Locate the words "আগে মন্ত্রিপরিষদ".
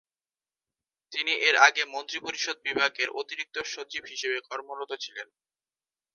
1.67-2.57